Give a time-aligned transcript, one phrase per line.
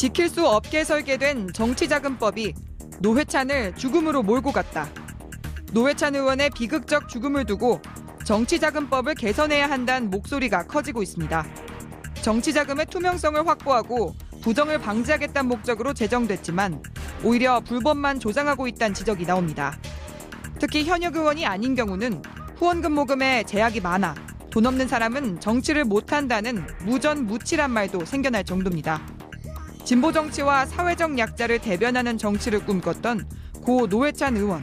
[0.00, 2.54] 지킬 수 없게 설계된 정치자금법이
[3.00, 4.88] 노회찬을 죽음으로 몰고 갔다.
[5.74, 7.82] 노회찬 의원의 비극적 죽음을 두고
[8.24, 11.44] 정치자금법을 개선해야 한다는 목소리가 커지고 있습니다.
[12.22, 16.82] 정치자금의 투명성을 확보하고 부정을 방지하겠다는 목적으로 제정됐지만
[17.22, 19.78] 오히려 불법만 조장하고 있다는 지적이 나옵니다.
[20.58, 22.22] 특히 현역 의원이 아닌 경우는
[22.56, 24.14] 후원금 모금에 제약이 많아
[24.50, 29.19] 돈 없는 사람은 정치를 못한다는 무전무치란 말도 생겨날 정도입니다.
[29.84, 33.28] 진보 정치와 사회적 약자를 대변하는 정치를 꿈꿨던
[33.64, 34.62] 고 노회찬 의원.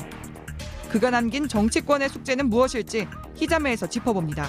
[0.89, 4.45] 그가 남긴 정치권의 숙제는 무엇일지 희자매에서 짚어봅니다.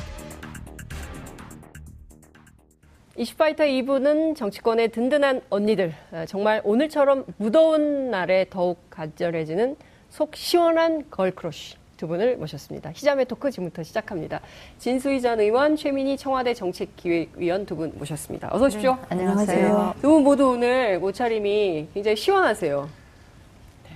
[3.16, 9.74] 이슈파이터 2부는 정치권의 든든한 언니들, 아, 정말 오늘처럼 무더운 날에 더욱 간절해지는
[10.08, 12.90] 속 시원한 걸크러쉬 두 분을 모셨습니다.
[12.90, 14.40] 희자매 토크 지금부터 시작합니다.
[14.78, 18.48] 진수희 전 의원, 최민희 청와대 정책기획위원 두 분 모셨습니다.
[18.52, 18.92] 어서 오십시오.
[18.94, 19.94] 네, 안녕하세요.
[20.00, 22.88] 두 분 모두 오늘 옷차림이 굉장히 시원하세요.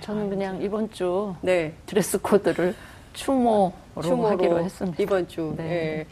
[0.01, 1.71] 저는 그냥 이번 주 네.
[1.85, 2.75] 드레스 코드를
[3.13, 5.01] 추모로, 추모로 하기로 했습니다.
[5.01, 5.53] 이번 주.
[5.55, 5.63] 네.
[5.63, 6.07] 네.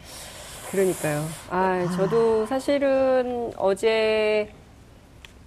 [0.72, 1.26] 그러니까요.
[1.50, 4.50] 아, 저도 사실은 어제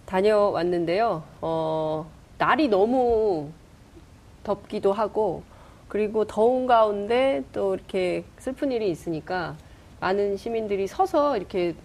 [0.04, 1.22] 다녀왔는데요.
[1.40, 3.48] 어, 날이 너무
[4.42, 5.42] 덥기도 하고,
[5.94, 9.54] 그리고 더운 가운데 또 이렇게 슬픈 일이 있으니까
[10.00, 11.76] 많은 시민들이 서서 이렇게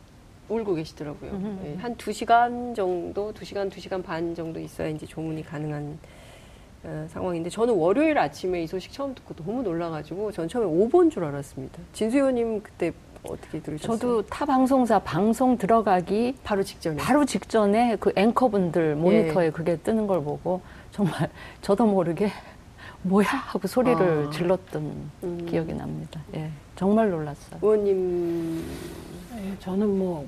[0.49, 1.31] 울고 계시더라고요.
[1.61, 5.99] 네, 한두 시간 정도, 두 시간, 두 시간 반 정도 있어야 이제 조문이 가능한
[6.85, 11.23] 어, 상황인데 저는 월요일 아침에 이 소식 처음 듣고 너무 놀라가지고 전 처음에 5번 줄
[11.25, 11.77] 알았습니다.
[11.93, 13.95] 진수 의원님 그때 어떻게 들으셨어요?
[13.95, 19.51] 저도 타 방송사 방송 들어가기 바로 직전에 바로 직전에 그 앵커분들 모니터에 예.
[19.51, 21.29] 그게 뜨는 걸 보고 정말
[21.61, 22.31] 저도 모르게
[23.03, 24.31] 뭐야 하고 소리를 아.
[24.31, 25.45] 질렀던 음.
[25.49, 26.21] 기억이 납니다.
[26.35, 27.59] 예, 정말 놀랐어요.
[27.61, 28.63] 의원님,
[29.37, 30.27] 예, 저는 뭐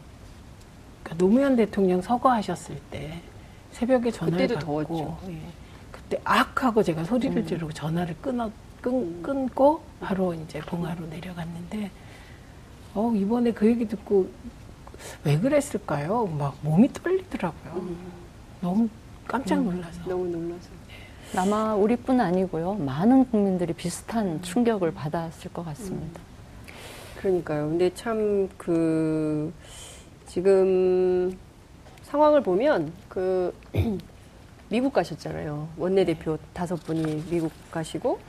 [1.03, 3.22] 그러니까 노무현 대통령 서거하셨을 때
[3.72, 5.17] 새벽에 전화를 그때도 받고 더웠죠.
[5.30, 5.42] 예,
[5.92, 7.45] 그때 악 하고 제가 소리를 음.
[7.45, 8.49] 지르고 전화를 끊어
[8.81, 9.22] 끊, 음.
[9.22, 11.92] 끊고 바로 이제 봉화로 내려갔는데
[12.93, 14.30] 어, 이번에 그 얘기 듣고
[15.23, 16.26] 왜 그랬을까요?
[16.27, 17.73] 막 몸이 떨리더라고요.
[17.81, 17.98] 음.
[18.61, 18.89] 너무
[19.27, 20.02] 깜짝 음, 놀라서.
[20.04, 20.70] 음, 너무 놀라서.
[21.33, 21.39] 네.
[21.39, 22.75] 아마 우리뿐 아니고요.
[22.75, 24.42] 많은 국민들이 비슷한 음.
[24.42, 26.19] 충격을 받았을 것 같습니다.
[26.19, 26.31] 음.
[27.17, 27.69] 그러니까요.
[27.69, 29.53] 근데 참 그
[30.27, 31.37] 지금
[32.03, 33.53] 상황을 보면 그
[34.69, 35.67] 미국 가셨잖아요.
[35.77, 38.19] 원내대표 다섯 분이 미국 가시고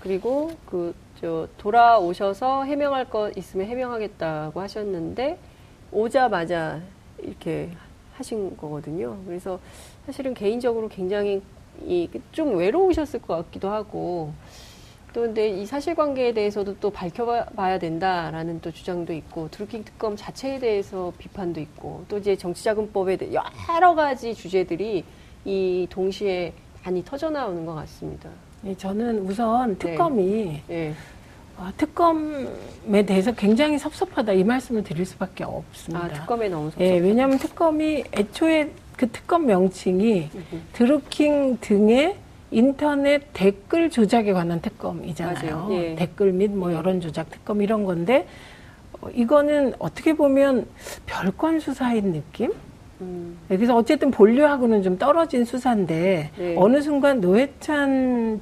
[0.00, 5.38] 그리고 그 저 돌아오셔서 해명할 것 있으면 해명하겠다고 하셨는데
[5.92, 6.80] 오자마자
[7.20, 7.70] 이렇게
[8.14, 9.16] 하신 거거든요.
[9.24, 9.60] 그래서
[10.04, 11.40] 사실은 개인적으로 굉장히
[12.32, 14.32] 좀 외로우셨을 것 같기도 하고
[15.12, 21.12] 또 근데 이 사실관계에 대해서도 또 밝혀봐야 된다라는 또 주장도 있고 드루킹 특검 자체에 대해서
[21.18, 25.04] 비판도 있고 또 이제 정치자금법에 대해 여러 가지 주제들이
[25.44, 28.30] 이 동시에 많이 터져 나오는 것 같습니다.
[28.62, 29.90] 네, 저는 우선 네.
[29.90, 30.62] 특검이 네.
[30.68, 30.94] 네.
[31.58, 36.06] 아, 특검에 대해서 굉장히 섭섭하다 이 말씀을 드릴 수밖에 없습니다.
[36.06, 36.80] 아, 특검에 너무 섭섭.
[36.80, 40.30] 예, 왜냐하면 특검이 애초에 그 특검 명칭이
[40.74, 42.14] 드루킹 등의
[42.52, 45.68] 인터넷 댓글 조작에 관한 특검이잖아요.
[45.72, 45.94] 예.
[45.96, 46.76] 댓글 및뭐 예.
[46.76, 48.28] 여론 조작 특검 이런 건데
[49.00, 50.68] 어, 이거는 어떻게 보면
[51.06, 52.52] 별건 수사인 느낌?
[53.00, 53.38] 음.
[53.48, 56.54] 그래서 어쨌든 본류하고는 좀 떨어진 수사인데 네.
[56.56, 58.40] 어느 순간 노회찬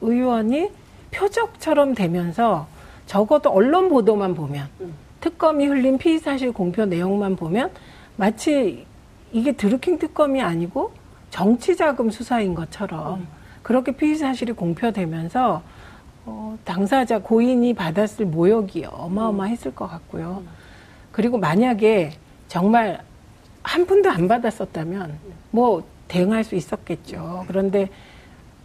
[0.00, 0.70] 의원이
[1.10, 2.66] 표적처럼 되면서
[3.04, 4.94] 적어도 언론 보도만 보면 음.
[5.20, 7.70] 특검이 흘린 피의 사실 공표 내용만 보면
[8.16, 8.86] 마치
[9.32, 10.92] 이게 드루킹 특검이 아니고
[11.30, 13.28] 정치 자금 수사인 것처럼 음.
[13.62, 15.62] 그렇게 피의 사실이 공표되면서
[16.24, 20.42] 어, 당사자 고인이 받았을 모욕이 어마어마했을 것 같고요.
[21.10, 22.12] 그리고 만약에
[22.48, 23.02] 정말
[23.62, 25.18] 한 푼도 안 받았었다면
[25.50, 27.44] 뭐 대응할 수 있었겠죠.
[27.48, 27.88] 그런데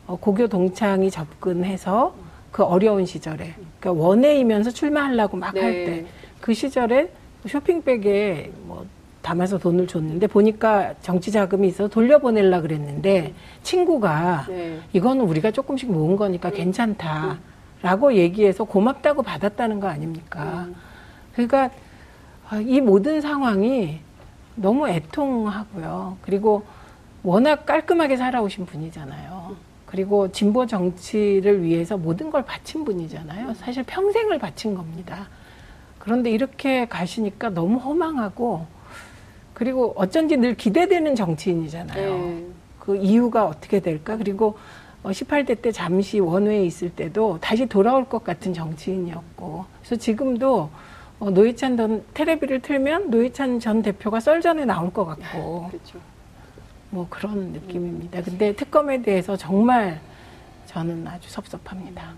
[0.05, 2.13] 어, 고교 동창이 접근해서
[2.51, 6.53] 그 어려운 시절에 그러니까 원해이면서 출마하려고 막 할 때그 네.
[6.53, 7.11] 시절에
[7.47, 8.85] 쇼핑백에 뭐
[9.27, 14.79] 담아서 돈을 줬는데 보니까 정치 자금이 있어서 돌려보낼라 그랬는데 친구가 네.
[14.93, 16.53] 이거는 우리가 조금씩 모은 거니까 음.
[16.53, 20.67] 괜찮다라고 얘기해서 고맙다고 받았다는 거 아닙니까?
[20.67, 20.75] 음.
[21.33, 21.69] 그러니까
[22.65, 23.99] 이 모든 상황이
[24.55, 26.17] 너무 애통하고요.
[26.21, 26.63] 그리고
[27.21, 29.57] 워낙 깔끔하게 살아오신 분이잖아요.
[29.85, 33.55] 그리고 진보 정치를 위해서 모든 걸 바친 분이잖아요.
[33.55, 35.27] 사실 평생을 바친 겁니다.
[35.99, 38.76] 그런데 이렇게 가시니까 너무 허망하고
[39.57, 42.15] 그리고 어쩐지 늘 기대되는 정치인이잖아요.
[42.15, 42.45] 네.
[42.77, 44.15] 그 이유가 어떻게 될까?
[44.15, 44.55] 그리고
[45.03, 50.69] 18대 어, 때 잠시 원외에 있을 때도 다시 돌아올 것 같은 정치인이었고 그래서 지금도
[51.19, 55.97] 어, 노회찬 전 테레비를 틀면 노회찬 전 대표가 썰전에 나올 것 같고 그렇죠.
[56.91, 58.21] 뭐 그런 느낌입니다.
[58.21, 59.99] 근데 특검에 대해서 정말
[60.67, 62.13] 저는 아주 섭섭합니다.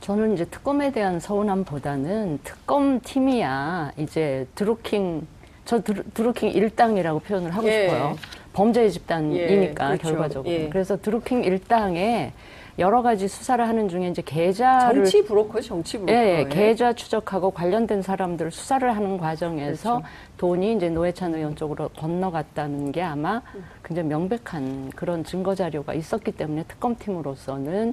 [0.00, 5.26] 저는 이제 특검에 대한 서운함보다는 특검 팀이야 이제 드루킹
[5.64, 7.88] 저 드루, 드루킹 일당이라고 표현을 하고 예.
[7.88, 8.16] 싶어요.
[8.52, 10.02] 범죄 집단이니까 예, 그렇죠.
[10.08, 10.52] 결과적으로.
[10.52, 10.68] 예.
[10.68, 12.32] 그래서 드루킹 일당에
[12.78, 16.12] 여러 가지 수사를 하는 중에 이제 계좌를 정치 브로커 정치 브로커.
[16.12, 20.08] 예, 예, 계좌 추적하고 관련된 사람들 수사를 하는 과정에서 그렇죠.
[20.38, 23.42] 돈이 이제 노회찬 의원 쪽으로 건너갔다는 게 아마
[23.84, 27.92] 굉장히 명백한 그런 증거 자료가 있었기 때문에 특검팀으로서는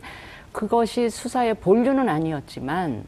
[0.53, 3.03] 그것이 수사의 본류는 아니었지만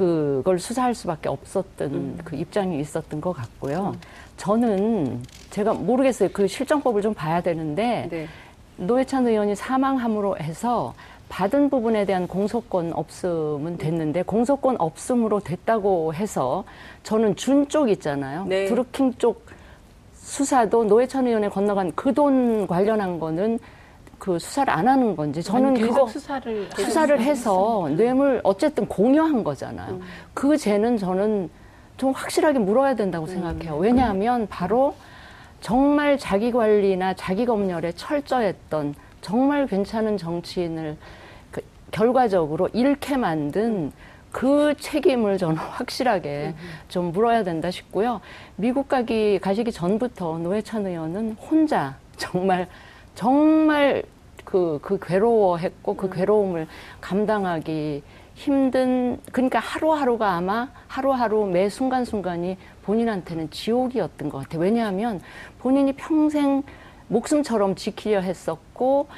[0.00, 2.18] 그걸 수사할 수밖에 없었던 음.
[2.22, 3.96] 그 입장이 있었던 것 같고요.
[4.36, 6.28] 저는 제가 모르겠어요.
[6.34, 8.28] 그 실정법을 좀 봐야 되는데 네.
[8.76, 10.92] 노회찬 의원이 사망함으로 해서
[11.30, 16.64] 받은 부분에 대한 공소권 없음은 됐는데 공소권 없음으로 됐다고 해서
[17.02, 18.44] 저는 준 쪽 있잖아요.
[18.44, 18.66] 네.
[18.66, 19.46] 드루킹 쪽
[20.12, 23.58] 수사도 노회찬 의원에 건너간 그 돈 관련한 거는
[24.18, 29.44] 그 수사를 안 하는 건지 저는 아니, 계속 그거 수사를 수사를 해서 뇌물 어쨌든 공유한
[29.44, 30.00] 거잖아요.
[30.34, 31.50] 그 죄는 저는
[31.96, 33.76] 좀 확실하게 물어야 된다고 생각해요.
[33.76, 34.94] 왜냐하면 바로
[35.60, 40.96] 정말 자기 관리나 자기 검열에 철저했던 정말 괜찮은 정치인을
[41.50, 41.60] 그
[41.90, 43.92] 결과적으로 잃게 만든
[44.30, 46.54] 그 책임을 저는 확실하게
[46.88, 48.20] 좀 물어야 된다 싶고요.
[48.56, 52.68] 미국 가기 가시기 전부터 노회찬 의원은 혼자 정말
[53.16, 54.04] 정말
[54.44, 56.68] 그, 그 괴로워했고 그 괴로움을
[57.00, 58.02] 감당하기
[58.34, 64.60] 힘든 그러니까 하루하루가 아마 하루하루 매 순간순간이 본인한테는 지옥이었던 것 같아요.
[64.60, 65.20] 왜냐하면
[65.58, 66.62] 본인이 평생
[67.08, 69.08] 목숨처럼 지키려 했었고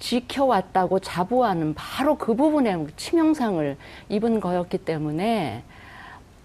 [0.00, 3.76] 지켜왔다고 자부하는 바로 그 부분에 치명상을
[4.08, 5.62] 입은 거였기 때문에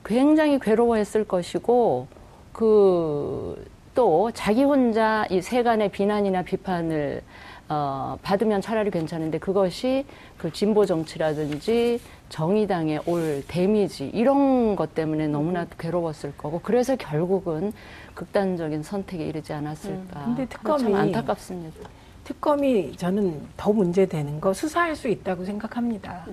[0.05, 2.07] 굉장히 괴로워했을 것이고
[2.53, 7.21] 그 또 자기 혼자 이 세간의 비난이나 비판을
[7.69, 10.05] 어, 받으면 차라리 괜찮은데 그것이
[10.37, 17.71] 그 진보 정치라든지 정의당에 올 데미지 이런 것 때문에 너무나 괴로웠을 거고 그래서 결국은
[18.13, 20.23] 극단적인 선택에 이르지 않았을까.
[20.25, 21.89] 근데 특검이- 참 안타깝습니다.
[22.25, 26.25] 특검이 저는 더 문제되는 거 수사할 수 있다고 생각합니다.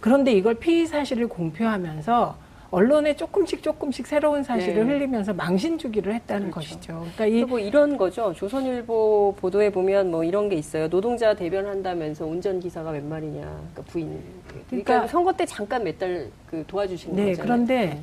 [0.00, 2.36] 그런데 이걸 피의 사실을 공표하면서
[2.70, 4.92] 언론에 조금씩 조금씩 새로운 사실을 네.
[4.94, 6.74] 흘리면서 망신 주기를 했다는 그렇죠.
[6.74, 7.06] 것이죠.
[7.16, 8.32] 그러니까 이 뭐 이런 거죠.
[8.34, 10.88] 조선일보 보도에 보면 뭐 이런 게 있어요.
[10.88, 13.40] 노동자 대변한다면서 운전기사가 웬 말이냐.
[13.42, 14.18] 그러니까 부인.
[14.48, 17.42] 그러니까, 그러니까- 선거 때 잠깐 몇 달 그 도와주신 네, 거잖아요.
[17.44, 18.00] 그런데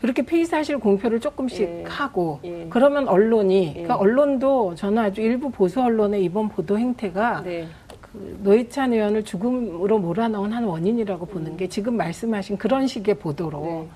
[0.00, 1.84] 그렇게 피의 사실 공표를 조금씩 예.
[1.86, 2.66] 하고 예.
[2.70, 3.98] 그러면 언론이 그러니까 예.
[3.98, 7.66] 언론도 저는 아주 일부 보수 언론의 이번 보도 행태가 네.
[8.16, 13.88] 그 노회찬 의원을 죽음으로 몰아넣은 한 원인이라고 보는 게 지금 말씀하신 그런 식의 보도로 네.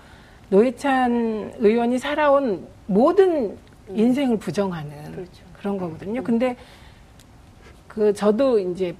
[0.50, 3.56] 노회찬 의원이 살아온 모든
[3.88, 5.42] 인생을 부정하는 그렇죠.
[5.58, 6.22] 그런 거거든요.
[6.22, 6.56] 근데
[7.88, 8.94] 그 저도 이제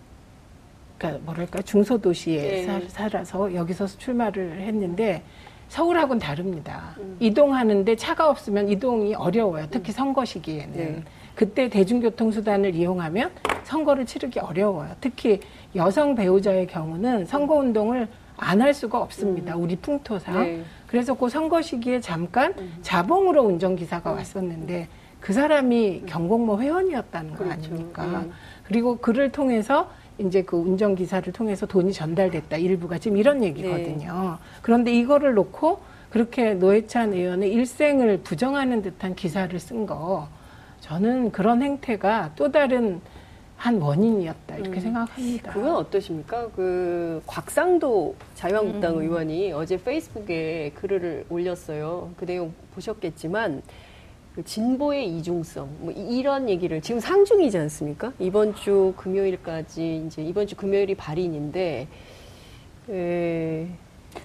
[0.98, 2.64] 그러니까 뭐랄까 중소도시에 네.
[2.64, 5.22] 살- 살아서 여기서 출마를 했는데
[5.68, 6.94] 서울하고는 다릅니다.
[6.98, 7.16] 음.
[7.20, 9.66] 이동하는데 차가 없으면 이동이 어려워요.
[9.70, 10.72] 특히 선거 시기에는.
[10.76, 11.02] 네.
[11.34, 13.30] 그때 대중교통수단을 이용하면
[13.64, 14.90] 선거를 치르기 어려워요.
[15.00, 15.40] 특히
[15.76, 19.54] 여성 배우자의 경우는 선거운동을 안 할 수가 없습니다.
[19.54, 20.42] 우리 풍토상.
[20.42, 20.64] 네.
[20.86, 24.88] 그래서 그 선거 시기에 잠깐 자봉으로 운전기사가 왔었는데
[25.20, 27.52] 그 사람이 경공모 회원이었다는 거 그렇죠.
[27.66, 28.24] 아닙니까?
[28.26, 28.30] 예.
[28.64, 32.56] 그리고 그를 통해서 이제 그 운전기사를 통해서 돈이 전달됐다.
[32.56, 34.38] 일부가 지금 이런 얘기거든요.
[34.62, 40.28] 그런데 이거를 놓고 그렇게 노회찬 의원의 일생을 부정하는 듯한 기사를 쓴 거
[40.80, 43.00] 저는 그런 행태가 또 다른
[43.56, 44.56] 한 원인이었다.
[44.56, 45.52] 이렇게 생각합니다.
[45.52, 46.48] 그건 어떠십니까?
[46.56, 52.10] 그 곽상도 자유한국당 의원이 어제 페이스북에 글을 올렸어요.
[52.16, 53.60] 그 내용 보셨겠지만
[54.34, 58.12] 그 진보의 이중성 뭐 이- 이런 얘기를 지금 상중이지 않습니까?
[58.18, 61.86] 이번 주 금요일까지 이제 이번 주 금요일이 발인인데
[62.88, 63.66] 에,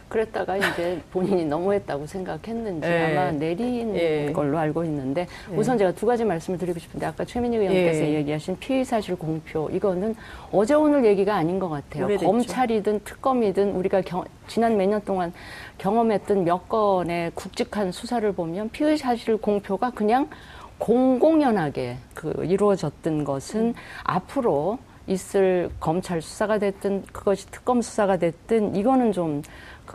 [0.09, 3.13] 그랬다가 이제 본인이 너무했다고 생각했는지 예.
[3.17, 4.31] 아마 내린 예.
[4.33, 5.55] 걸로 알고 있는데 예.
[5.55, 8.13] 우선 제가 두 가지 말씀을 드리고 싶은데 아까 최민희 의원께서 예.
[8.15, 10.15] 얘기하신 피의 사실 공표 이거는
[10.51, 12.05] 어제 오늘 얘기가 아닌 것 같아요.
[12.05, 12.25] 오래됐죠.
[12.27, 15.33] 검찰이든 특검이든 우리가 경- 지난 몇 년 동안
[15.77, 20.29] 경험했던 몇 건의 굵직한 수사를 보면 피의 사실 공표가 그냥
[20.77, 23.73] 공공연하게 그 이루어졌던 것은
[24.03, 24.77] 앞으로
[25.07, 29.41] 있을 검찰 수사가 됐든 그것이 특검 수사가 됐든 이거는 좀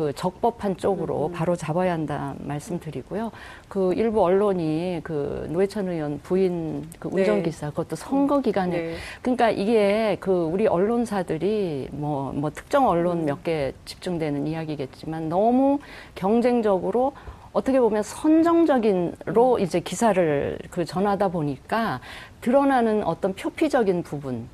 [0.01, 3.31] 그 적법한 쪽으로 바로 잡아야 한다 말씀드리고요.
[3.69, 7.21] 그 일부 언론이 그 노회찬 의원 부인 그 네.
[7.21, 8.95] 운전기사 그것도 선거 기간에 네.
[9.21, 15.81] 그러니까 이게 그 우리 언론사들이 뭐, 뭐 특정 언론 몇개 집중되는 이야기겠지만 너무
[16.15, 17.13] 경쟁적으로
[17.53, 22.01] 어떻게 보면 선정적인로 이제 기사를 그 전하다 보니까
[22.41, 24.49] 드러나는 어떤 표피적인 부분.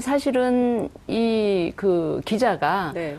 [0.00, 3.16] 사실은 이 그 기자가 네.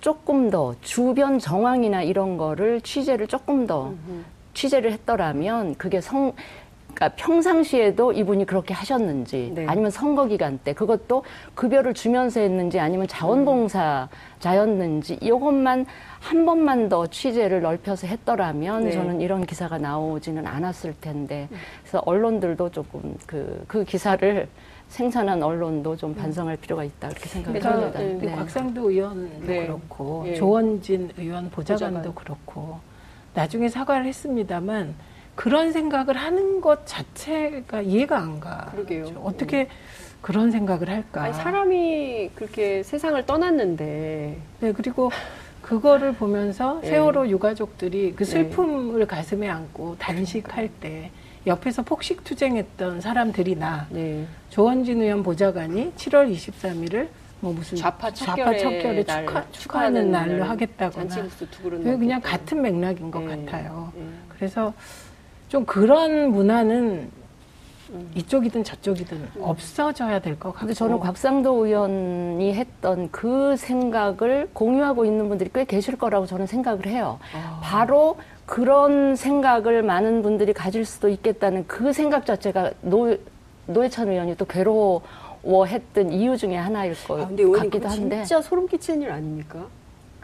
[0.00, 3.92] 조금 더 주변 정황이나 이런 거를 취재를 조금 더
[4.54, 6.32] 취재를 했더라면 그게 성
[6.94, 9.66] 그러니까 평상시에도 이분이 그렇게 하셨는지 네.
[9.66, 15.86] 아니면 선거 기간 때 그것도 급여를 주면서 했는지 아니면 자원봉사자였는지 이것만
[16.18, 18.90] 한 번만 더 취재를 넓혀서 했더라면 네.
[18.90, 21.48] 저는 이런 기사가 나오지는 않았을 텐데
[21.82, 24.48] 그래서 언론들도 조금 그, 그 기사를
[24.90, 28.00] 생산한 언론도 좀 반성할 필요가 있다 그렇게 생각을 그러니까, 합니다.
[28.00, 28.18] 네.
[28.20, 29.66] 그 곽상도 의원도 네.
[29.66, 30.34] 그렇고 예.
[30.34, 32.14] 조원진 의원 보좌관도 보좌관.
[32.14, 32.78] 그렇고
[33.32, 34.94] 나중에 사과를 했습니다만
[35.36, 38.66] 그런 생각을 하는 것 자체가 이해가 안 가.
[38.72, 39.22] 그러게요.
[39.22, 39.68] 어떻게
[40.20, 41.22] 그런 생각을 할까?
[41.22, 45.10] 아니, 사람이 그렇게 세상을 떠났는데 네, 그리고
[45.62, 46.88] 그거를 보면서 예.
[46.88, 51.12] 세월호 유가족들이 그 슬픔을 가슴에 안고 단식할 때
[51.46, 54.26] 옆에서 폭식 투쟁했던 사람들이나 네.
[54.50, 57.08] 조원진 의원 보좌관이 7월 23일을
[57.40, 61.14] 뭐 무슨 좌파 척결의 척결의 날, 축하, 축하하는 날로 하겠다거나
[61.60, 62.20] 그게 그냥.
[62.20, 63.26] 같은 맥락인 것 예.
[63.46, 63.90] 같아요.
[63.96, 64.02] 예.
[64.28, 64.74] 그래서
[65.48, 67.10] 좀 그런 문화는
[67.92, 68.10] 음.
[68.14, 75.50] 이쪽이든 저쪽이든 없어져야 될 것 같고 저는 곽상도 의원이 했던 그 생각을 공유하고 있는 분들이
[75.52, 77.18] 꽤 계실 거라고 저는 생각을 해요.
[77.34, 77.58] 아.
[77.62, 78.16] 바로
[78.50, 83.16] 그런 생각을 많은 분들이 가질 수도 있겠다는 그 생각 자체가 노,
[83.68, 88.24] 노회찬 의원이 또 괴로워했던 이유 중에 하나일 것 아, 근데 같기도 한데.
[88.24, 89.66] 진짜 소름 끼치는 일 아닙니까?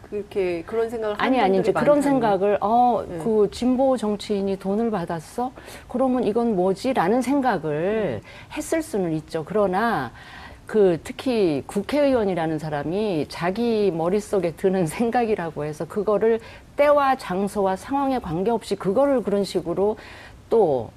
[0.09, 3.17] 그렇게 그런 생각을 아니 아니 이제 그런 생각을 어 네.
[3.19, 5.51] 그 진보 정치인이 돈을 받았어
[5.87, 8.21] 그러면 이건 뭐지라는 생각을
[8.53, 10.11] 했을 수는 있죠 그러나
[10.65, 16.39] 그 특히 국회의원이라는 사람이 자기 머릿속에 드는 생각이라고 해서 그거를
[16.77, 19.97] 때와 장소와 상황에 관계없이 그거를 그런 식으로
[20.49, 20.89] 또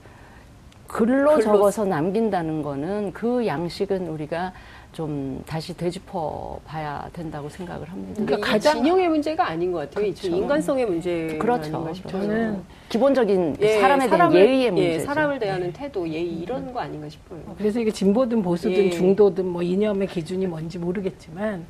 [0.87, 4.53] 글로 글로 적어서 남긴다는 거는 그 양식은 우리가
[4.93, 8.23] 좀 다시 되짚어 봐야 된다고 생각을 합니다.
[8.27, 10.07] 그러니까 가장 진영의 문제가 아닌 것 같아요.
[10.07, 10.37] 이 그렇죠.
[10.37, 11.93] 인간성의 문제 그렇죠.
[12.09, 15.05] 저는 기본적인 예, 사람에 대한 사람을- 예의의 예, 문제죠.
[15.07, 17.39] 사람을 대하는 태도, 예의 이런 거 아닌가 싶어요.
[17.57, 18.91] 그래서 이게 진보든 보수든 예.
[18.91, 21.65] 중도든 뭐 이념의 기준이 뭔지 모르겠지만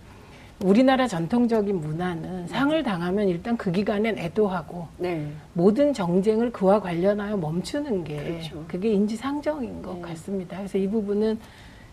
[0.62, 5.26] 우리나라 전통적인 문화는 상을 당하면 일단 그 기간엔 애도하고 네.
[5.55, 8.64] 모든 정쟁을 그와 관련하여 멈추는 게 그렇죠.
[8.69, 10.02] 그게 인지상정인 것 네.
[10.02, 10.59] 같습니다.
[10.59, 11.38] 그래서 이 부분은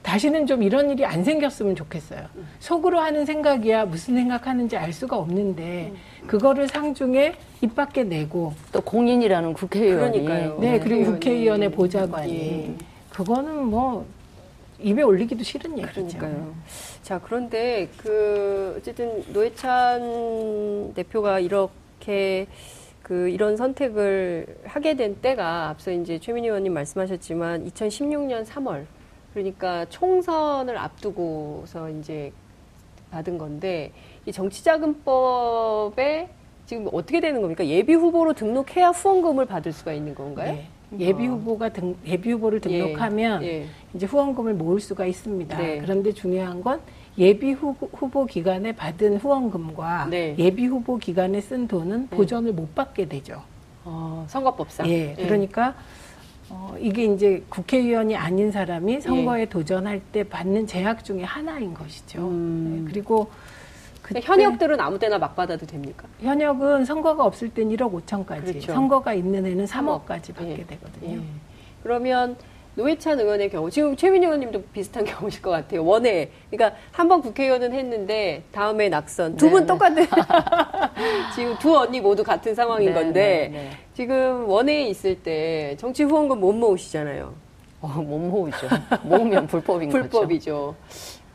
[0.03, 2.25] 다시는 좀 이런 일이 안 생겼으면 좋겠어요.
[2.35, 2.47] 음.
[2.59, 5.93] 속으로 하는 생각이야 무슨 생각하는지 알 수가 없는데
[6.23, 6.27] 음.
[6.27, 10.59] 그거를 상중에 입 밖에 내고 또 공인이라는 국회의원이 그러니까요.
[10.59, 11.19] 네, 그리고 국회의원이.
[11.19, 12.75] 국회의원의 보좌관이 예.
[13.09, 14.05] 그거는 뭐
[14.79, 15.93] 입에 올리기도 싫은 얘기죠.
[15.93, 16.55] 그러니까요.
[17.01, 22.47] 자, 그런데 그 어쨌든 노회찬 대표가 이렇게
[23.01, 28.85] 그 이런 선택을 하게 된 때가 앞서 이제 최민희 의원님 말씀하셨지만 2016년 3월
[29.33, 32.31] 그러니까 총선을 앞두고서 이제
[33.11, 33.91] 받은 건데
[34.25, 36.29] 이 정치자금법에
[36.65, 37.65] 지금 어떻게 되는 겁니까?
[37.65, 40.51] 예비 후보로 등록해야 후원금을 받을 수가 있는 건가요?
[40.51, 40.67] 네.
[40.97, 43.65] 예비 후보가 등, 예비 후보를 등록하면 예, 예.
[43.93, 45.57] 이제 후원금을 모을 수가 있습니다.
[45.57, 45.79] 네.
[45.79, 46.79] 그런데 중요한 건
[47.17, 50.35] 예비 후보, 후보 기간에 받은 후원금과 네.
[50.37, 53.41] 예비 후보 기간에 쓴 돈은 보전을 못 받게 되죠.
[53.83, 54.87] 어, 선거법상.
[54.89, 55.75] 예, 그러니까
[56.49, 59.45] 어, 이게 이제 국회의원이 아닌 사람이 선거에 예.
[59.45, 62.19] 도전할 때 받는 제약 중에 하나인 것이죠.
[62.27, 62.83] 음.
[62.85, 63.29] 네, 그리고
[64.07, 66.07] 그때 현역들은 아무 때나 막 받아도 됩니까?
[66.21, 68.73] 현역은 선거가 없을 땐 1억 5천까지, 그렇죠.
[68.73, 70.05] 선거가 있는 애는 3억.
[70.05, 70.65] 3억까지 받게 예.
[70.65, 71.17] 되거든요.
[71.17, 71.19] 예.
[71.83, 72.37] 그러면
[72.75, 75.83] 노회찬 의원의 경우 지금 최민희 의원님도 비슷한 경우실 것 같아요.
[75.83, 76.29] 원외.
[76.49, 79.35] 그러니까 한 번 국회의원은 했는데 다음에 낙선.
[79.35, 79.67] 두분 네, 네.
[79.67, 80.07] 똑같은
[81.35, 83.69] 지금 두 언니 모두 같은 상황인 네, 건데 네, 네.
[83.93, 87.33] 지금 원외에 있을 때 정치 후원금 못 모으시잖아요.
[87.81, 88.67] 어, 못 모으죠.
[89.03, 90.01] 모으면 불법인 거죠.
[90.03, 90.75] 불법이죠.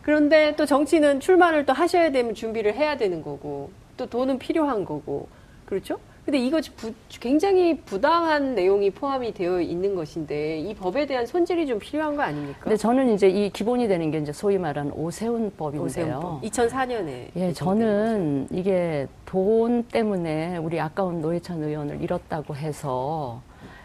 [0.03, 5.29] 그런데 또 정치는 출마를 또 하셔야 되면 준비를 해야 되는 거고 또 돈은 필요한 거고
[5.65, 5.99] 그렇죠?
[6.25, 11.81] 근데 이거 부- 굉장히 부당한 내용이 포함이 되어 있는 것인데 이 법에 대한 손질이 좀
[11.81, 12.61] 필요한 거 아닙니까?
[12.63, 15.85] 근데 저는 이제 이 기본이 되는 게 이제 소위 말하는 오세훈법인데요.
[15.85, 23.41] 오세훈법 2004년에 예, 저는 이게 돈 때문에 우리 아까운 노회찬 의원을 잃었다고 해서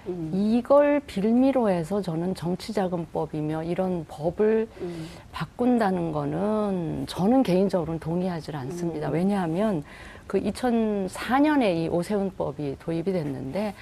[0.08, 9.10] 음, 이걸 빌미로 해서 저는 정치자금법이며 이런 법을 음, 바꾼다는 거는 저는 개인적으로는 동의하지 않습니다.
[9.10, 9.14] 음.
[9.14, 9.84] 왜냐하면
[10.28, 13.74] 그 2004년에 이 오세훈법이 도입이 됐는데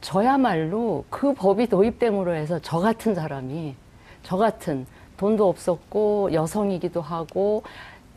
[0.00, 3.74] 저야말로 그 법이 도입됨으로 해서 저 같은 사람이
[4.22, 4.86] 저 같은
[5.16, 7.62] 돈도 없었고 여성이기도 하고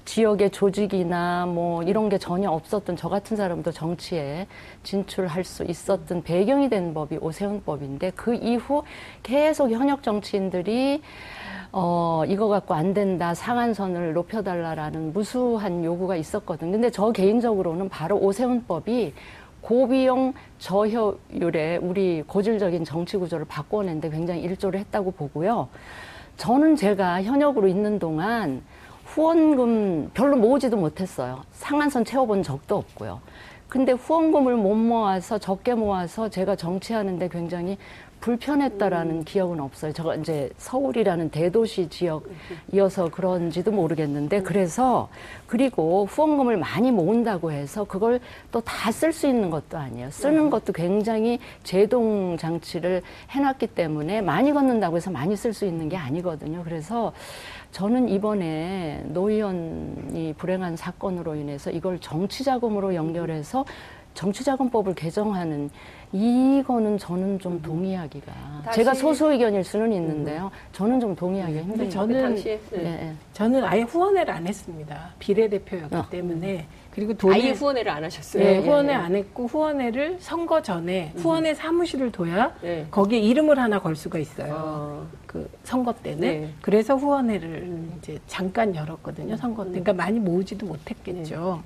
[0.06, 4.48] 지역의 조직이나 뭐 이런 게 전혀 없었던 저 같은 사람도 정치에
[4.84, 8.84] 진출할 수 있었던 배경이 된 법이 오세훈법인데 그 이후
[9.24, 11.02] 계속 현역 정치인들이
[11.74, 16.72] 어, 이거 갖고 안 된다, 상한선을 높여달라라는 무수한 요구가 있었거든.
[16.72, 19.14] 근데 저 개인적으로는 바로 오세훈법이
[19.62, 25.70] 고비용 저효율의 우리 고질적인 정치 구조를 바꿔내는데 굉장히 일조를 했다고 보고요.
[26.36, 28.64] 저는 제가 현역으로 있는 동안
[29.12, 31.42] 후원금 별로 모으지도 못했어요.
[31.52, 33.20] 상한선 채워본 적도 없고요.
[33.68, 37.78] 근데 후원금을 못 모아서 적게 모아서 제가 정치하는데 굉장히
[38.22, 39.92] 불편했다라는 기억은 없어요.
[39.94, 45.10] 저가 이제 서울이라는 대도시 지역이어서 그런지도 모르겠는데 그래서
[45.48, 48.20] 그리고 후원금을 많이 모은다고 해서 그걸
[48.52, 50.10] 또 다 쓸 수 있는 것도 아니에요.
[50.12, 53.02] 쓰는 것도 굉장히 제동 장치를
[53.32, 56.64] 해놨기 때문에 많이 걷는다고 해서 많이 쓸 수 있는 게 아니거든요.
[56.64, 57.12] 그래서
[57.72, 63.66] 저는 이번에 노 의원이 불행한 사건으로 인해서 이걸 정치 자금으로 연결해서
[64.14, 65.70] 정치자금법을 개정하는
[66.14, 68.32] 이거는 저는 좀 동의하기가
[68.66, 70.52] 다시- 제가 소수 의견일 수는 있는데요.
[70.74, 72.00] 저는 좀 동의하기가 근데 힘듭니다.
[72.02, 73.00] 저는 당시에 예, 네.
[73.10, 73.14] 예.
[73.32, 75.12] 저는 아예 후원회를 안 했습니다.
[75.20, 76.06] 비례대표였기 어.
[76.10, 78.44] 때문에 그리고 돈을 아예 후원회를 안 하셨어요.
[78.44, 78.96] 네, 예, 후원회 예.
[78.98, 82.86] 안 했고 후원회를 선거 전에 후원회 사무실을 둬야 네.
[82.92, 84.54] 거기에 이름을 하나 걸 수가 있어요.
[84.58, 85.08] 어.
[85.26, 86.50] 그 선거 때는 네.
[86.62, 89.38] 그래서 후원회를 이제 잠깐 열었거든요.
[89.38, 91.64] 선거 때 그러니까 많이 모으지도 못했겠죠.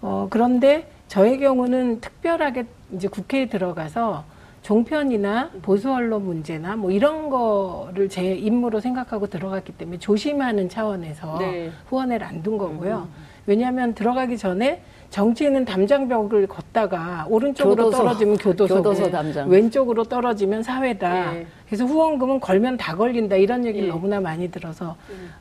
[0.00, 4.24] 어, 그런데 저의 경우는 특별하게 이제 국회에 들어가서
[4.62, 11.70] 종편이나 보수 언론 문제나 뭐 이런 거를 제 임무로 생각하고 들어갔기 때문에 조심하는 차원에서 네.
[11.88, 13.08] 후원회를 안 둔 거고요.
[13.46, 19.48] 왜냐하면 들어가기 전에 정치인은 담장벽을 걷다가 오른쪽으로 교도소, 떨어지면 교도소고 교도소 담장.
[19.48, 21.32] 왼쪽으로 떨어지면 사회다.
[21.32, 21.46] 네.
[21.66, 23.90] 그래서 후원금은 걸면 다 걸린다 이런 얘기를 예.
[23.90, 24.96] 너무나 많이 들어서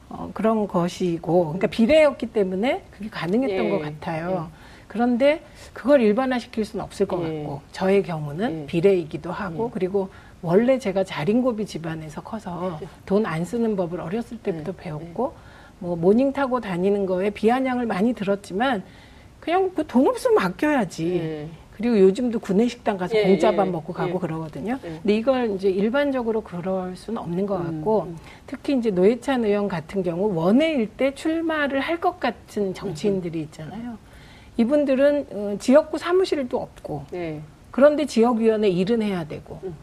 [0.07, 3.69] 어, 그런 것이고 그러니까 비례였기 때문에 그게 가능했던 예.
[3.69, 4.47] 것 같아요.
[4.87, 5.41] 그런데
[5.73, 7.39] 그걸 일반화시킬 수는 없을 것 예.
[7.39, 8.65] 같고 저의 경우는 예.
[8.67, 10.09] 비례이기도 하고 그리고
[10.41, 14.77] 원래 제가 자린고비 집안에서 커서 돈 안 쓰는 법을 어렸을 때부터 네.
[14.77, 15.33] 배웠고
[15.79, 18.83] 뭐 모닝 타고 다니는 거에 비아냥을 많이 들었지만
[19.39, 21.15] 그냥 그 돈 없으면 맡겨야지.
[21.15, 21.47] 예.
[21.75, 24.19] 그리고 요즘도 구내식당 가서 예, 공짜밥 예, 먹고 가고 예.
[24.19, 24.79] 그러거든요.
[24.83, 24.89] 예.
[24.89, 30.01] 근데 이걸 이제 일반적으로 그럴 수는 없는 것 같고 음, 특히 이제 노회찬 의원 같은
[30.01, 33.97] 경우 원외일 때 출마를 할 것 같은 정치인들이 있잖아요.
[34.57, 37.41] 이분들은 어, 지역구 사무실도 없고 네.
[37.71, 39.75] 그런데 지역위원회 일은 해야 되고 음.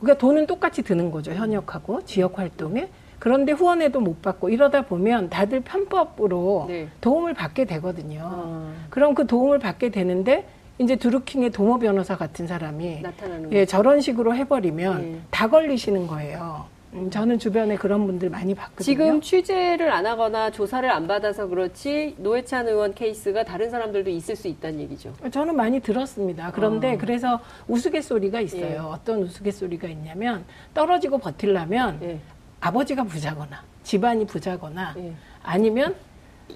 [0.00, 5.60] 그러니까 돈은 똑같이 드는 거죠 현역하고 지역 활동에 그런데 후원회도 못 받고 이러다 보면 다들
[5.60, 6.88] 편법으로 네.
[7.00, 8.20] 도움을 받게 되거든요.
[8.22, 10.46] 어, 그럼 그 도움을 받게 되는데
[10.78, 13.02] 이제 드루킹의 도모 변호사 같은 사람이
[13.50, 15.18] 예, 저런 식으로 해버리면 예.
[15.30, 16.66] 다 걸리시는 거예요.
[16.94, 18.84] 음, 저는 주변에 그런 분들 많이 봤거든요.
[18.84, 24.48] 지금 취재를 안 하거나 조사를 안 받아서 그렇지 노회찬 의원 케이스가 다른 사람들도 있을 수
[24.48, 25.12] 있다는 얘기죠.
[25.30, 26.50] 저는 많이 들었습니다.
[26.52, 26.98] 그런데 어.
[26.98, 28.62] 그래서 우스갯소리가 있어요.
[28.62, 28.76] 예.
[28.78, 32.20] 어떤 우스갯소리가 있냐면 떨어지고 버틸라면 예.
[32.60, 35.12] 아버지가 부자거나 집안이 부자거나 예.
[35.42, 35.94] 아니면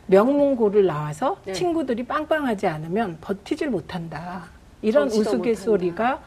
[0.06, 1.52] 명문고를 나와서 네.
[1.52, 4.44] 친구들이 빵빵하지 않으면 버티질 못한다.
[4.80, 6.20] 이런 우스갯소리가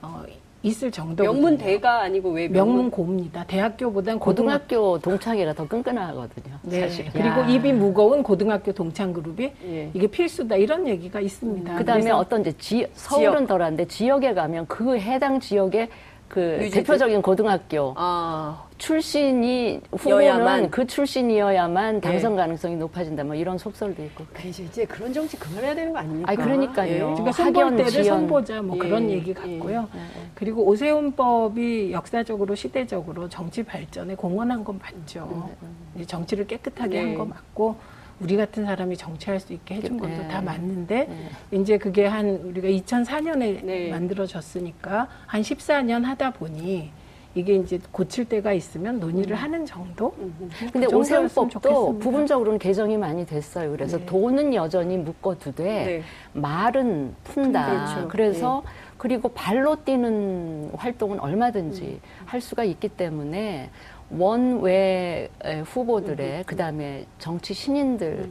[0.00, 0.22] 어,
[0.62, 1.32] 있을 정도거든요.
[1.32, 2.74] 명문 대가 아니고 왜 명문?
[2.74, 3.44] 명문 고입니다.
[3.44, 4.58] 대학교보단 고등학교.
[4.58, 6.58] 고등학교 동창회가 더 끈끈하거든요.
[6.62, 6.80] 네.
[6.80, 7.06] 사실.
[7.12, 9.90] 그리고 입이 무거운 고등학교 동창 그룹이 예.
[9.94, 11.76] 이게 필수다 이런 얘기가 있습니다.
[11.76, 15.88] 그다음에 어떤 이제 지, 서울은 덜한데 지역에 가면 그 해당 지역의
[16.28, 16.82] 그 유지들?
[16.82, 20.40] 대표적인 고등학교 아, 출신이 여야만.
[20.46, 23.24] 후보는 그 출신이어야만 당선 가능성이 높아진다.
[23.24, 24.24] 뭐 이런 속설도 있고.
[24.32, 26.30] 그래서 이제 그런 정치 그만해야 되는 거 아닙니까?
[26.30, 26.92] 아니, 그러니까요.
[26.92, 26.98] 예.
[26.98, 28.04] 그러니까 손볼 때를.
[28.04, 29.34] 손보자 뭐 예, 그런 얘기 예.
[29.34, 29.88] 같고요.
[30.34, 35.50] 그리고 오세훈법이 역사적으로 시대적으로 정치 발전에 공헌한 건 맞죠.
[35.96, 37.08] 이제 정치를 깨끗하게 네.
[37.08, 37.76] 한거 맞고
[38.20, 40.28] 우리 같은 사람이 정치할 수 있게 해준 것도 네.
[40.28, 41.08] 다 맞는데
[41.52, 43.90] 이제 그게 한 우리가 2004년에 네.
[43.90, 46.90] 만들어졌으니까 한 14년 하다 보니
[47.34, 50.10] 이게 이제 고칠 때가 있으면 논의를 하는 정도?
[50.10, 52.04] 근데 그 정도였으면 오세훈법도 좋겠습니다.
[52.04, 53.70] 부분적으로는 개정이 많이 됐어요.
[53.70, 54.06] 그래서 네.
[54.06, 56.02] 돈은 여전히 묶어두되 네.
[56.32, 57.66] 말은 푼다.
[57.92, 58.08] 그렇죠.
[58.08, 58.62] 그래서
[58.96, 63.70] 그리고 발로 뛰는 활동은 얼마든지 할 수가 있기 때문에
[64.10, 65.28] 원외
[65.66, 68.30] 후보들의 그다음에 정치 신인들의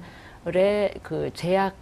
[1.04, 1.76] 그 제약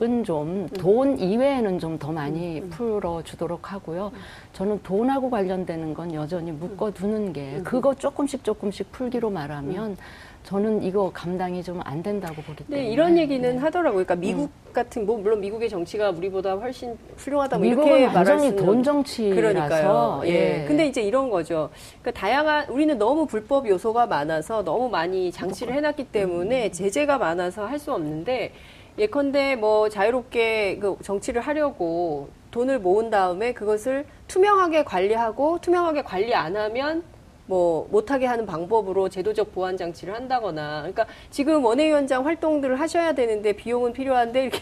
[0.00, 4.12] 은 좀 돈 이외에는 좀 더 많이 풀어주도록 하고요.
[4.52, 9.96] 저는 돈하고 관련되는 건 여전히 묶어두는 게 그거 조금씩 조금씩 풀기로 말하면
[10.44, 12.84] 저는 이거 감당이 좀 안 된다고 보기 때문에.
[12.84, 13.58] 네, 이런 얘기는 네.
[13.58, 14.04] 하더라고요.
[14.04, 18.82] 그러니까 미국 같은 뭐 물론 미국의 정치가 우리보다 훨씬 훌륭하다 뭐 이렇게 말할 수는 돈
[18.82, 20.20] 정치라서 그러니까요.
[20.24, 20.62] 예.
[20.62, 20.64] 예.
[20.66, 21.70] 근데 이제 이런 거죠.
[22.00, 27.78] 그러니까 다양한 우리는 너무 불법 요소가 많아서 너무 많이 장치를 해놨기 때문에 제재가 많아서 할
[27.78, 28.52] 수 없는데
[28.98, 36.56] 예컨대 뭐 자유롭게 그 정치를 하려고 돈을 모은 다음에 그것을 투명하게 관리하고 투명하게 관리 안
[36.56, 37.04] 하면
[37.46, 40.80] 뭐 못하게 하는 방법으로 제도적 보완 장치를 한다거나.
[40.80, 44.60] 그러니까 지금 원외위원장 활동들을 하셔야 되는데 비용은 필요한데 이렇게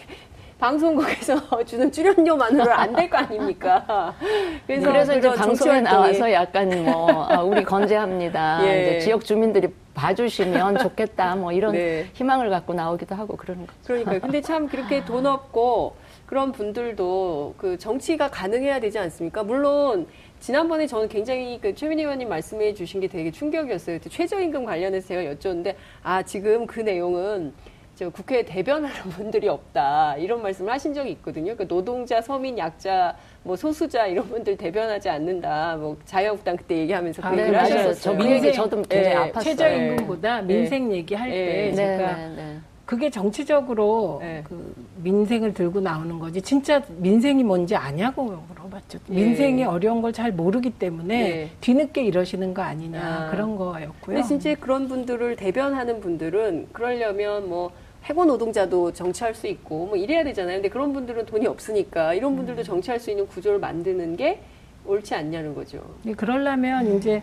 [0.57, 4.15] 방송국에서 주는 출연료만으로 안 될 거 아닙니까?
[4.65, 8.61] 그래서, 그래서 이제 그런 방송에 나와서 약간 뭐 아, 우리 건재합니다.
[8.65, 8.81] 예.
[8.97, 11.35] 이제 지역 주민들이 봐주시면 좋겠다.
[11.35, 12.07] 뭐 이런 네.
[12.13, 13.79] 희망을 갖고 나오기도 하고 그러는 거죠.
[13.85, 14.19] 그러니까요.
[14.19, 19.43] 근데 참 그렇게 돈 없고 그런 분들도 그 정치가 가능해야 되지 않습니까?
[19.43, 20.07] 물론
[20.39, 23.97] 지난번에 저는 굉장히 그 최민희 의원님 말씀해 주신 게 되게 충격이었어요.
[23.97, 27.53] 그때 최저임금 관련해서 제가 여쭤는데 아 지금 그 내용은
[27.97, 31.55] 저 국회에 대변하는 분들이 없다 이런 말씀을 하신 적이 있거든요.
[31.55, 35.77] 그 노동자, 서민, 약자, 뭐 소수자 이런 분들 대변하지 않는다.
[35.77, 37.57] 뭐 자유한국당 그때 얘기하면서 그 아, 얘기를 네.
[37.57, 37.93] 하셨어요.
[37.95, 39.43] 저그 민생, 얘기 저도 굉장히 예, 아팠어요.
[39.43, 40.47] 최저임금보다 네.
[40.53, 41.73] 민생 얘기할 때 네.
[41.73, 42.57] 제가 네, 네.
[42.85, 44.43] 그게 정치적으로 네.
[44.47, 48.99] 그 민생을 들고 나오는 거지 진짜 민생이 뭔지 아냐고 물어봤죠.
[49.09, 49.13] 예.
[49.13, 51.49] 민생이 어려운 걸 잘 모르기 때문에 네.
[51.61, 53.31] 뒤늦게 이러시는 거 아니냐 아.
[53.31, 54.15] 그런 거였고요.
[54.15, 57.71] 근데 진짜 그런 분들을 대변하는 분들은 그러려면 뭐
[58.09, 60.57] 해고 노동자도 정치할 수 있고 뭐 이래야 되잖아요.
[60.57, 64.39] 근데 그런 분들은 돈이 없으니까 이런 분들도 정치할 수 있는 구조를 만드는 게
[64.85, 65.83] 옳지 않냐는 거죠.
[66.03, 67.21] 네, 그러려면 이제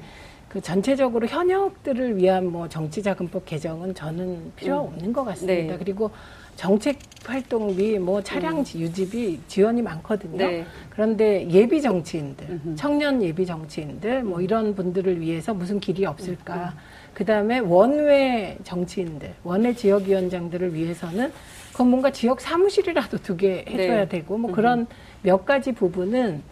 [0.50, 4.88] 그 전체적으로 현역들을 위한 뭐 정치자금법 개정은 저는 필요 음.
[4.88, 5.72] 없는 것 같습니다.
[5.72, 5.78] 네.
[5.78, 6.10] 그리고
[6.54, 10.36] 정책 활동비 뭐 차량 지- 유지비 지원이 많거든요.
[10.36, 10.64] 네.
[10.90, 12.76] 그런데 예비 정치인들, 음흠.
[12.76, 16.74] 청년 예비 정치인들 뭐 이런 분들을 위해서 무슨 길이 없을까?
[17.14, 21.32] 음, 그다음에 원외 정치인들, 원외 지역위원장들을 위해서는
[21.72, 24.08] 그건 뭔가 지역 사무실이라도 두게 해줘야 네.
[24.08, 24.86] 되고 뭐 그런
[25.22, 26.42] 몇 가지 부분은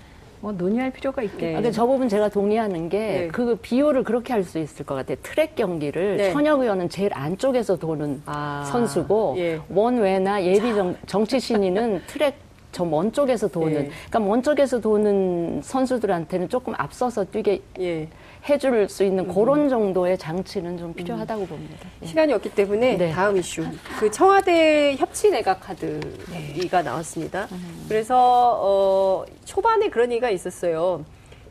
[0.41, 1.45] 뭐 논의할 필요가 있겠죠.
[1.47, 1.53] 네.
[1.53, 3.29] 아, 근데 저 부분 제가 동의하는 게 네.
[3.29, 5.17] 그 비율을 그렇게 할 수 있을 것 같아요.
[5.23, 6.33] 트랙 경기를 네.
[6.33, 9.61] 현역 의원은 제일 안쪽에서 도는 아, 선수고 예.
[9.73, 12.35] 원외나 예비 정, 정치 신인은 트랙
[12.73, 13.91] 저 먼 쪽에서 도는 예.
[14.09, 18.09] 그러니까 먼 쪽에서 도는 선수들한테는 조금 앞서서 뛰게 예.
[18.49, 21.89] 해줄 수 있는 그런 정도의 장치는 좀 필요하다고 봅니다.
[22.03, 22.07] 예.
[22.07, 23.11] 시간이 없기 때문에 네.
[23.13, 23.65] 다음 이슈.
[24.01, 27.47] 그 청와대 협치 내각 카드가 나왔습니다.
[27.89, 31.05] 그래서 어 초반에 그런 얘기가 있었어요.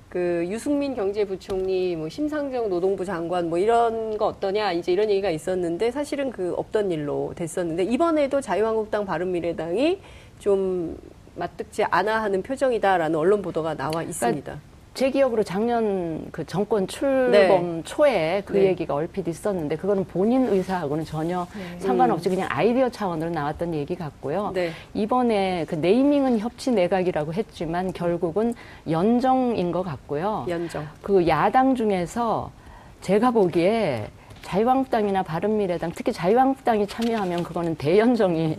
[0.10, 5.92] 그 유승민 경제부총리, 뭐 심상정 노동부 장관 뭐 이런 거 어떠냐 이제 이런 얘기가 있었는데
[5.92, 10.00] 사실은 그 없던 일로 됐었는데 이번에도 자유한국당 바른미래당이
[10.40, 10.98] 좀
[11.36, 14.60] 맞득지 않아 하는 표정이다라는 언론 보도가 나와 있습니다.
[14.94, 18.66] 제 기억으로 작년 그 정권 출범 초에 그 네.
[18.66, 21.48] 얘기가 얼핏 있었는데 그거는 본인 의사하고는 전혀
[21.80, 24.52] 상관없이 그냥 아이디어 차원으로 나왔던 얘기 같고요.
[24.54, 24.72] 네.
[24.94, 28.54] 이번에 그 네이밍은 협치 내각이라고 했지만 결국은
[28.90, 30.46] 연정인 것 같고요.
[30.50, 30.86] 연정.
[31.02, 32.52] 그 야당 중에서
[33.00, 34.08] 제가 보기에
[34.42, 38.58] 자유한국당이나 바른미래당 특히 자유한국당이 참여하면 그거는 대연정이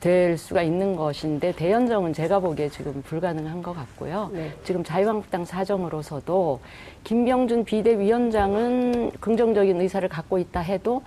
[0.00, 4.30] 될 수가 있는 것인데 대연정은 제가 보기에 지금 불가능한 것 같고요.
[4.32, 4.52] 네.
[4.64, 6.60] 지금 자유한국당 사정으로서도
[7.04, 11.02] 김병준 비대위원장은 긍정적인 의사를 갖고 있다 해도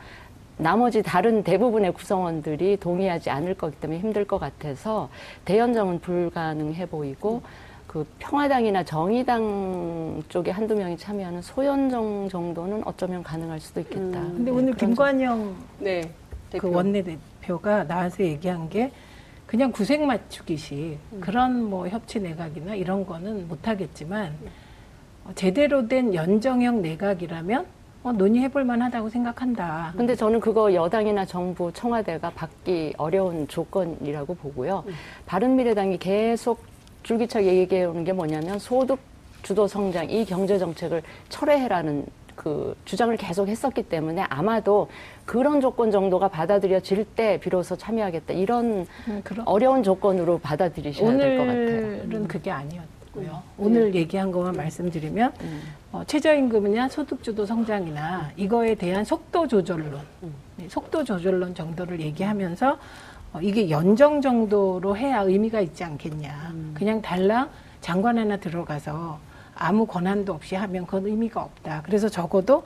[0.57, 5.09] 나머지 다른 대부분의 구성원들이 동의하지 않을 거기 때문에 힘들 것 같아서
[5.43, 7.41] 대연정은 불가능해 보이고
[7.87, 14.19] 그 평화당이나 정의당 쪽에 한두 명이 참여하는 소연정 정도는 어쩌면 가능할 수도 있겠다.
[14.19, 14.33] 음.
[14.35, 16.01] 근데 네, 오늘 김관영 네.
[16.01, 16.71] 그 대표.
[16.71, 18.91] 원내대 표가 나와서 얘기한 게
[19.45, 24.33] 그냥 구색 맞추기식 그런 뭐 협치 내각이나 이런 거는 못하겠지만
[25.25, 27.65] 어, 제대로 된 연정형 내각이라면
[28.03, 29.93] 어, 논의해볼 만하다고 생각한다.
[29.97, 34.83] 근데 저는 그거 여당이나 정부, 청와대가 받기 어려운 조건이라고 보고요.
[35.25, 36.63] 바른미래당이 계속
[37.01, 38.99] 줄기차게 얘기해 오는 게 뭐냐면 소득
[39.41, 42.05] 주도 성장 이 경제 정책을 철회해라는
[42.45, 44.87] 그 주장을 계속 했었기 때문에 아마도
[45.25, 48.35] 그런 조건 정도가 받아들여질 때 비로소 참여하겠다.
[48.35, 52.03] 이런 음, 어려운 조건으로 받아들이셔야 될 것 같아요.
[52.03, 53.41] 오늘은 그게 아니었고요.
[53.57, 55.61] 오늘 얘기한 것만 말씀드리면 음.
[55.91, 59.99] 어, 최저임금이나 소득주도 성장이나 이거에 대한 속도 조절론,
[60.57, 62.77] 네, 속도 조절론 정도를 얘기하면서
[63.33, 66.53] 어, 이게 연정 정도로 해야 의미가 있지 않겠냐.
[66.75, 67.49] 그냥 달랑
[67.81, 69.17] 장관 하나 들어가서
[69.55, 71.81] 아무 권한도 없이 하면 그건 의미가 없다.
[71.85, 72.63] 그래서 적어도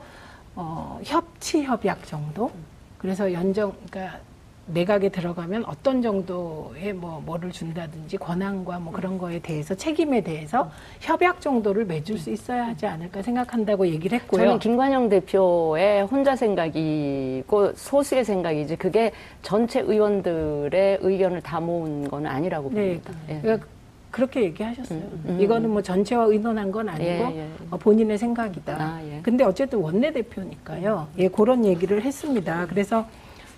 [0.56, 2.50] 어, 협치 협약 정도.
[2.98, 4.18] 그래서 연정, 그러니까
[4.66, 11.40] 내각에 들어가면 어떤 정도의 뭐 뭐를 준다든지 권한과 뭐 그런 거에 대해서 책임에 대해서 협약
[11.40, 14.44] 정도를 맺을 수 있어야 하지 않을까 생각한다고 얘기를 했고요.
[14.44, 22.70] 저는 김관영 대표의 혼자 생각이고 소수의 생각이지 그게 전체 의원들의 의견을 다 모은 건 아니라고
[22.70, 23.12] 네, 봅니다.
[23.28, 23.40] 예.
[23.40, 23.66] 그러니까
[24.10, 24.98] 그렇게 얘기하셨어요.
[24.98, 25.40] 음, 음.
[25.40, 27.48] 이거는 뭐 전체와 의논한 건 아니고 예, 예.
[27.70, 28.74] 어, 본인의 생각이다.
[28.74, 29.20] 아, 예.
[29.22, 31.08] 근데 어쨌든 원내대표니까요.
[31.18, 32.66] 예, 그런 얘기를 했습니다.
[32.68, 33.06] 그래서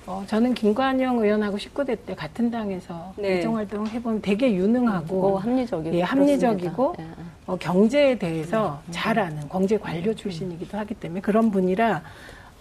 [0.06, 3.36] 어, 저는 김관영 의원하고 19대 때 같은 당에서 네.
[3.36, 7.22] 의정활동 해보면 되게 유능하고 뭐 합리적이고 예, 합리적이고 그렇습니다.
[7.22, 7.26] 예.
[7.46, 12.02] 어, 경제에 대해서 잘 아는 경제 관료 출신이기도 하기 때문에 그런 분이라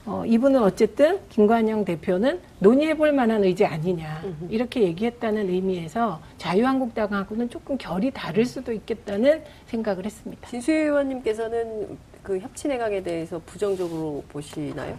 [0.05, 8.11] 어, 이분은 어쨌든 김관영 대표는 논의해볼 만한 의지 아니냐 이렇게 얘기했다는 의미에서 자유한국당하고는 조금 결이
[8.11, 10.47] 다를 수도 있겠다는 생각을 했습니다.
[10.49, 14.95] 진수희 의원님께서는 그 협치 내각에 대해서 부정적으로 보시나요?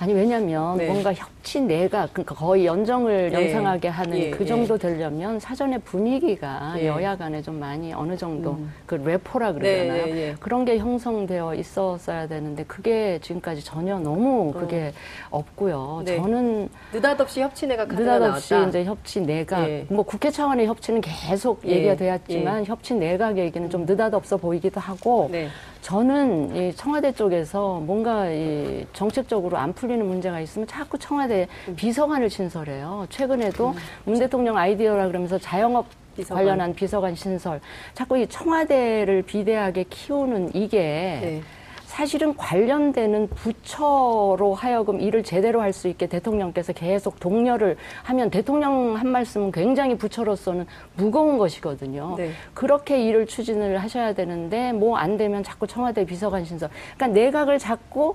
[0.00, 0.86] 아니 왜냐하면 네.
[0.86, 3.36] 뭔가 협치 내각 그러니까 거의 연정을 예.
[3.36, 4.46] 영상하게 하는 예, 그 예.
[4.46, 6.86] 정도 되려면 사전에 분위기가 예.
[6.86, 8.72] 여야 간에 좀 많이 어느 정도 음.
[8.86, 10.06] 그 레포라 그러잖아요.
[10.06, 10.36] 네, 예.
[10.40, 14.94] 그런 게 형성되어 있었어야 되는데 그게 지금까지 전혀 너무 그게
[15.28, 15.76] 없고요.
[15.76, 16.02] 어.
[16.02, 16.16] 네.
[16.16, 18.68] 저는 느닷없이 협치 내각 카드가 느닷없이 나왔다.
[18.70, 19.84] 이제 협치 내각 예.
[19.90, 21.72] 뭐 국회 차원의 협치는 계속 예.
[21.72, 25.48] 얘기가 되었지만 협치 내각 얘기는 좀 느닷없어 보이기도 하고 네.
[25.82, 31.76] 저는 이 청와대 쪽에서 뭔가 이 정책적으로 안풀 리는 문제가 있으면 자꾸 청와대 음.
[31.76, 33.06] 비서관을 신설해요.
[33.10, 33.74] 최근에도
[34.04, 36.42] 문 대통령 아이디어라 그러면서 자영업 비서관.
[36.44, 37.60] 관련한 비서관 신설.
[37.94, 40.78] 자꾸 이 청와대를 비대하게 키우는 이게
[41.22, 41.42] 네.
[41.86, 49.08] 사실은 관련되는 부처로 하여금 일을 제대로 할 수 있게 대통령께서 계속 독려를 하면 대통령 한
[49.08, 52.14] 말씀은 굉장히 부처로서는 무거운 것이거든요.
[52.16, 52.30] 네.
[52.54, 56.70] 그렇게 일을 추진을 하셔야 되는데 뭐 안 되면 자꾸 청와대 비서관 신설.
[56.96, 58.14] 그러니까 내각을 자꾸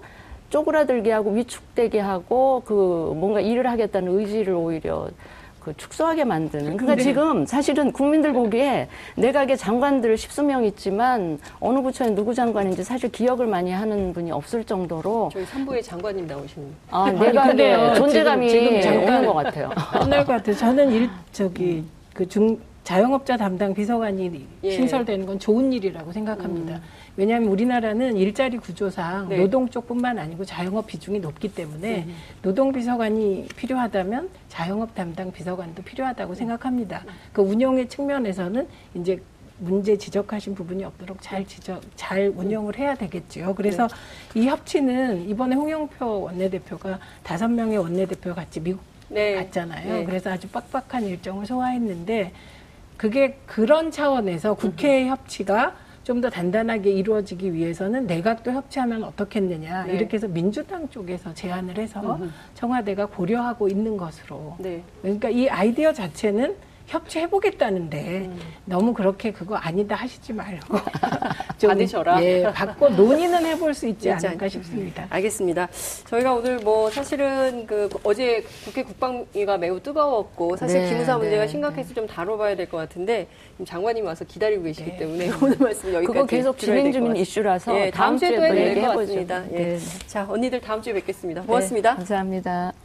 [0.60, 5.10] 쪼그라들게 하고 위축되게 하고 그 뭔가 일을 하겠다는 의지를 오히려
[5.60, 6.78] 그 축소하게 만드는.
[6.78, 8.88] 그러니까 지금 사실은 국민들 보기에
[9.18, 14.64] 내각의 장관들 십수 명 있지만 어느 부처에 누구 장관인지 사실 기억을 많이 하는 분이 없을
[14.64, 16.68] 정도로 저희 3부에 장관님 나오시는.
[16.92, 19.70] 아, 내각의 존재감이 지금- 지금 오는 것 같아요.
[20.24, 20.56] 것 같아요.
[20.56, 24.70] 저는 일 저기 그 중 자영업자 담당 비서관이 예.
[24.70, 26.80] 신설되는 건 좋은 일이라고 생각합니다.
[27.18, 29.38] 왜냐하면 우리나라는 일자리 구조상 네.
[29.38, 32.08] 노동 쪽뿐만 아니고 자영업 비중이 높기 때문에
[32.42, 37.04] 노동 비서관이 필요하다면 자영업 담당 비서관도 필요하다고 생각합니다.
[37.32, 39.22] 그 운영의 측면에서는 이제
[39.58, 43.56] 문제 지적하신 부분이 없도록 잘 지적, 잘 운영을 해야 되겠죠.
[43.56, 43.88] 그래서
[44.34, 49.36] 이 협치는 이번에 홍영표 원내대표가 다섯 명의 원내대표 같이 미국 네.
[49.36, 49.94] 갔잖아요.
[49.94, 50.06] 네.
[50.06, 52.34] 그래서 아주 빡빡한 일정을 소화했는데
[52.98, 55.76] 그게 그런 차원에서 국회 협치가
[56.06, 59.96] 좀 더 단단하게 이루어지기 위해서는 내각도 협치하면 어떻겠느냐 네.
[59.96, 62.20] 이렇게 해서 민주당 쪽에서 제안을 해서
[62.54, 64.82] 청와대가 고려하고 있는 것으로 네.
[65.02, 66.56] 그러니까 이 아이디어 자체는
[66.88, 68.40] 협치해보겠다는데 음.
[68.66, 70.78] 너무 그렇게 그거 아니다 하시지 말고
[71.58, 72.24] 좀 받으셔라.
[72.24, 75.06] 예, 받고 논의는 해볼 수 있지 않을까 않- 싶습니다.
[75.10, 75.68] 알겠습니다.
[76.08, 81.48] 저희가 오늘 뭐 사실은 그 어제 국회 국방위가 매우 뜨거웠고 사실 네, 기무사 문제가 네,
[81.48, 84.98] 심각해서 좀 다뤄봐야 될 것 같은데 지금 장관님이 와서 기다리고 계시기 네.
[84.98, 87.16] 때문에 오늘 말씀 여기까지 그거 계속 진행 중인.
[87.16, 88.98] 이슈라서 예, 다음 주에 또 얘기해보죠.
[89.00, 89.44] 같습니다.
[89.52, 89.58] 예.
[89.58, 89.80] 네.
[90.08, 91.42] 자, 언니들 다음 주에 뵙겠습니다.
[91.44, 91.92] 고맙습니다.
[91.92, 92.85] 네, 감사합니다.